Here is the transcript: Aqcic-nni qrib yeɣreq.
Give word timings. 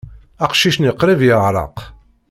Aqcic-nni 0.45 0.91
qrib 1.01 1.21
yeɣreq. 1.27 1.77